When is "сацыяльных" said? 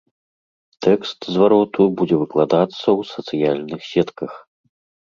3.13-3.81